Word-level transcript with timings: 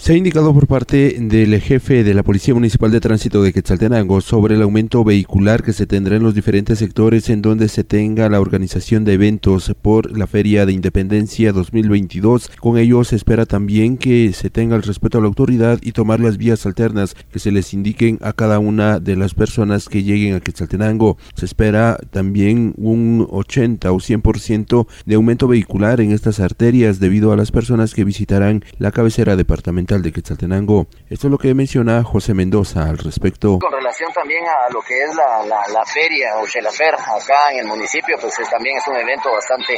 Se 0.00 0.12
ha 0.12 0.16
indicado 0.16 0.54
por 0.54 0.68
parte 0.68 1.16
del 1.20 1.60
jefe 1.60 2.04
de 2.04 2.14
la 2.14 2.22
Policía 2.22 2.54
Municipal 2.54 2.92
de 2.92 3.00
Tránsito 3.00 3.42
de 3.42 3.52
Quetzaltenango 3.52 4.20
sobre 4.20 4.54
el 4.54 4.62
aumento 4.62 5.02
vehicular 5.02 5.64
que 5.64 5.72
se 5.72 5.86
tendrá 5.86 6.16
en 6.16 6.22
los 6.22 6.36
diferentes 6.36 6.78
sectores 6.78 7.28
en 7.28 7.42
donde 7.42 7.68
se 7.68 7.82
tenga 7.82 8.28
la 8.28 8.40
organización 8.40 9.04
de 9.04 9.14
eventos 9.14 9.74
por 9.82 10.16
la 10.16 10.28
Feria 10.28 10.64
de 10.66 10.72
Independencia 10.72 11.52
2022. 11.52 12.48
Con 12.60 12.78
ello 12.78 13.02
se 13.02 13.16
espera 13.16 13.44
también 13.44 13.98
que 13.98 14.32
se 14.32 14.50
tenga 14.50 14.76
el 14.76 14.84
respeto 14.84 15.18
a 15.18 15.20
la 15.20 15.26
autoridad 15.26 15.80
y 15.82 15.92
tomar 15.92 16.20
las 16.20 16.38
vías 16.38 16.64
alternas 16.64 17.16
que 17.32 17.40
se 17.40 17.50
les 17.50 17.74
indiquen 17.74 18.18
a 18.22 18.32
cada 18.32 18.60
una 18.60 19.00
de 19.00 19.16
las 19.16 19.34
personas 19.34 19.88
que 19.88 20.04
lleguen 20.04 20.36
a 20.36 20.40
Quetzaltenango. 20.40 21.18
Se 21.34 21.44
espera 21.44 21.98
también 22.10 22.72
un 22.78 23.26
80 23.28 23.90
o 23.90 23.96
100% 23.96 24.86
de 25.04 25.14
aumento 25.16 25.48
vehicular 25.48 26.00
en 26.00 26.12
estas 26.12 26.38
arterias 26.38 27.00
debido 27.00 27.32
a 27.32 27.36
las 27.36 27.50
personas 27.50 27.94
que 27.94 28.04
visitarán 28.04 28.64
la 28.78 28.92
cabecera 28.92 29.36
departamental 29.36 29.87
de 29.96 30.12
Quetzaltenango. 30.12 30.86
Esto 31.08 31.28
es 31.28 31.30
lo 31.30 31.38
que 31.38 31.54
menciona 31.54 32.04
José 32.04 32.34
Mendoza 32.34 32.82
al 32.82 32.98
respecto. 32.98 33.58
Con 33.58 33.72
relación 33.72 34.12
también 34.12 34.44
a 34.44 34.70
lo 34.70 34.82
que 34.82 35.02
es 35.02 35.14
la, 35.16 35.42
la, 35.46 35.84
feria 35.86 36.36
o 36.36 36.46
Chelafer 36.46 36.94
acá 36.94 37.52
en 37.52 37.60
el 37.60 37.66
municipio, 37.66 38.18
pues 38.20 38.34
también 38.50 38.76
es 38.76 38.86
un 38.86 38.96
evento 38.96 39.30
bastante 39.32 39.74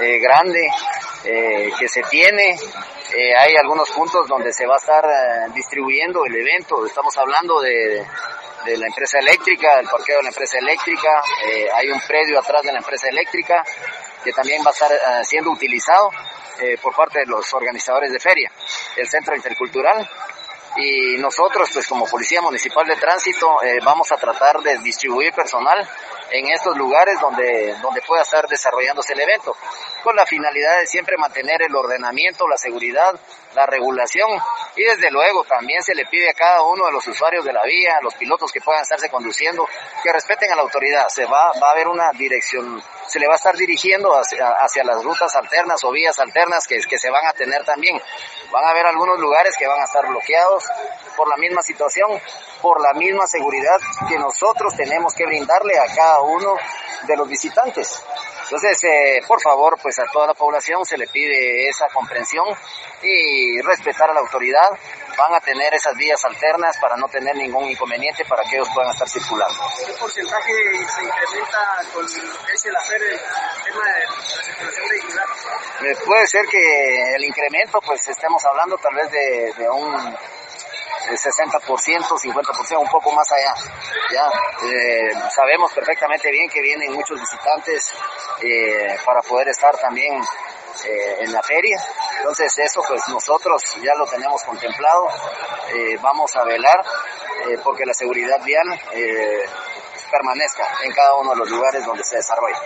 eh, 0.00 0.18
grande 0.20 0.70
eh, 1.24 1.72
que 1.76 1.88
se 1.88 2.02
tiene. 2.02 2.52
Eh, 2.52 3.34
hay 3.36 3.56
algunos 3.56 3.90
puntos 3.90 4.28
donde 4.28 4.52
se 4.52 4.64
va 4.64 4.74
a 4.74 4.78
estar 4.78 5.04
distribuyendo 5.52 6.24
el 6.24 6.36
evento. 6.36 6.86
Estamos 6.86 7.16
hablando 7.18 7.60
de, 7.60 8.06
de 8.64 8.76
la 8.78 8.86
empresa 8.86 9.18
eléctrica, 9.18 9.80
el 9.80 9.88
parqueo 9.88 10.18
de 10.18 10.22
la 10.22 10.28
empresa 10.28 10.58
eléctrica, 10.58 11.20
hay 11.74 11.88
un 11.88 12.00
predio 12.06 12.38
atrás 12.38 12.62
de 12.62 12.72
la 12.72 12.78
empresa 12.78 13.08
eléctrica 13.08 13.64
que 14.22 14.32
también 14.32 14.62
va 14.64 14.70
a 14.70 14.72
estar 14.72 15.24
siendo 15.24 15.50
utilizado 15.50 16.10
por 16.82 16.94
parte 16.94 17.20
de 17.20 17.26
los 17.26 17.54
organizadores 17.54 18.12
de 18.12 18.18
feria, 18.18 18.50
el 19.00 19.08
Centro 19.08 19.34
Intercultural. 19.34 20.08
Y 20.76 21.16
nosotros, 21.18 21.70
pues 21.72 21.88
como 21.88 22.06
Policía 22.06 22.40
Municipal 22.40 22.86
de 22.86 22.96
Tránsito, 22.96 23.62
eh, 23.62 23.78
vamos 23.84 24.12
a 24.12 24.16
tratar 24.16 24.60
de 24.60 24.78
distribuir 24.78 25.32
personal 25.32 25.88
en 26.30 26.50
estos 26.50 26.76
lugares 26.76 27.18
donde, 27.20 27.74
donde 27.80 28.02
pueda 28.02 28.22
estar 28.22 28.46
desarrollándose 28.46 29.14
el 29.14 29.20
evento, 29.20 29.56
con 30.04 30.14
la 30.14 30.26
finalidad 30.26 30.78
de 30.78 30.86
siempre 30.86 31.16
mantener 31.16 31.62
el 31.62 31.74
ordenamiento, 31.74 32.46
la 32.46 32.56
seguridad, 32.56 33.18
la 33.54 33.66
regulación 33.66 34.28
y 34.76 34.84
desde 34.84 35.10
luego 35.10 35.44
también 35.44 35.82
se 35.82 35.94
le 35.94 36.06
pide 36.06 36.30
a 36.30 36.34
cada 36.34 36.62
uno 36.62 36.86
de 36.86 36.92
los 36.92 37.06
usuarios 37.06 37.44
de 37.44 37.52
la 37.52 37.64
vía, 37.64 37.98
los 38.02 38.14
pilotos 38.14 38.52
que 38.52 38.60
puedan 38.60 38.82
estarse 38.82 39.08
conduciendo, 39.08 39.66
que 40.02 40.12
respeten 40.12 40.52
a 40.52 40.56
la 40.56 40.62
autoridad. 40.62 41.08
Se 41.08 41.24
va, 41.24 41.50
va 41.60 41.68
a 41.68 41.72
haber 41.72 41.88
una 41.88 42.12
dirección, 42.12 42.80
se 43.06 43.18
le 43.18 43.26
va 43.26 43.32
a 43.32 43.36
estar 43.36 43.56
dirigiendo 43.56 44.12
hacia, 44.12 44.50
hacia 44.50 44.84
las 44.84 45.02
rutas 45.02 45.34
alternas 45.34 45.82
o 45.82 45.90
vías 45.90 46.16
alternas 46.20 46.66
que, 46.66 46.78
que 46.88 46.98
se 46.98 47.10
van 47.10 47.26
a 47.26 47.32
tener 47.32 47.64
también. 47.64 48.00
Van 48.50 48.64
a 48.64 48.70
haber 48.70 48.86
algunos 48.86 49.18
lugares 49.18 49.54
que 49.58 49.66
van 49.66 49.80
a 49.80 49.84
estar 49.84 50.06
bloqueados 50.06 50.64
por 51.16 51.28
la 51.28 51.36
misma 51.36 51.62
situación, 51.62 52.10
por 52.62 52.80
la 52.80 52.94
misma 52.94 53.26
seguridad 53.26 53.78
que 54.08 54.18
nosotros 54.18 54.74
tenemos 54.74 55.14
que 55.14 55.26
brindarle 55.26 55.78
a 55.78 55.86
cada 55.94 56.22
uno 56.22 56.56
de 57.06 57.16
los 57.16 57.28
visitantes. 57.28 58.02
Entonces, 58.50 58.82
eh, 58.84 59.20
por 59.28 59.42
favor, 59.42 59.76
pues 59.82 59.98
a 59.98 60.06
toda 60.10 60.28
la 60.28 60.32
población 60.32 60.82
se 60.86 60.96
le 60.96 61.06
pide 61.06 61.68
esa 61.68 61.86
comprensión 61.92 62.46
y 63.02 63.60
respetar 63.60 64.08
a 64.08 64.14
la 64.14 64.20
autoridad. 64.20 64.70
Van 65.18 65.34
a 65.34 65.40
tener 65.40 65.74
esas 65.74 65.94
vías 65.96 66.24
alternas 66.24 66.78
para 66.80 66.96
no 66.96 67.08
tener 67.08 67.36
ningún 67.36 67.68
inconveniente 67.68 68.24
para 68.24 68.42
que 68.48 68.56
ellos 68.56 68.68
puedan 68.72 68.90
estar 68.90 69.06
circulando. 69.06 69.54
¿Qué 69.84 69.92
porcentaje 69.92 70.52
se 70.52 71.04
incrementa 71.04 71.58
con 71.92 72.04
ese 72.06 72.70
hacer 72.70 73.02
el 73.02 73.18
tema 73.64 73.84
de 73.84 74.06
la 74.06 74.42
circulación 74.42 74.88
vehicular? 74.88 75.26
Eh, 75.82 75.96
puede 76.06 76.26
ser 76.26 76.46
que 76.46 77.14
el 77.16 77.24
incremento, 77.24 77.80
pues 77.82 78.08
estemos 78.08 78.42
hablando 78.46 78.78
tal 78.78 78.94
vez 78.94 79.10
de, 79.10 79.52
de 79.58 79.68
un 79.68 80.16
60%, 81.16 81.60
50%, 81.60 82.78
un 82.78 82.88
poco 82.88 83.12
más 83.12 83.26
allá. 83.32 83.54
Ya 84.12 84.26
eh, 84.66 85.12
sabemos 85.34 85.72
perfectamente 85.72 86.30
bien 86.30 86.48
que 86.50 86.60
vienen 86.62 86.92
muchos 86.92 87.18
visitantes 87.18 87.92
eh, 88.42 88.96
para 89.04 89.20
poder 89.22 89.48
estar 89.48 89.76
también 89.78 90.14
eh, 90.14 91.16
en 91.20 91.32
la 91.32 91.42
feria. 91.42 91.78
Entonces 92.18 92.52
eso 92.58 92.82
pues 92.86 93.02
nosotros 93.08 93.62
ya 93.82 93.94
lo 93.94 94.06
tenemos 94.06 94.42
contemplado. 94.42 95.08
vamos 96.02 96.34
a 96.36 96.44
velar 96.44 96.84
porque 97.62 97.84
la 97.86 97.94
seguridad 97.94 98.42
vial 98.42 98.66
permanezca 100.10 100.64
en 100.84 100.92
cada 100.92 101.14
uno 101.16 101.30
de 101.30 101.36
los 101.36 101.50
lugares 101.50 101.84
donde 101.84 102.02
se 102.02 102.16
desarrolla. 102.16 102.58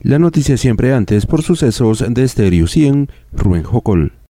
La 0.00 0.18
noticia 0.18 0.56
siempre 0.56 0.94
antes 0.94 1.26
por 1.26 1.42
sucesos 1.42 2.04
de 2.08 2.28
Stereo 2.28 2.66
100, 2.66 3.10
Rubén 3.32 3.64
Jocol. 3.64 4.18